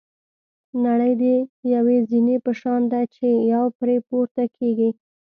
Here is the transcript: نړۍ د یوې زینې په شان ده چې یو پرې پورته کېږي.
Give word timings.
نړۍ 0.85 1.13
د 1.21 1.23
یوې 1.73 1.97
زینې 2.09 2.37
په 2.45 2.51
شان 2.59 2.81
ده 2.91 3.01
چې 3.15 3.27
یو 3.53 3.65
پرې 3.79 3.95
پورته 4.07 4.43
کېږي. 4.57 4.89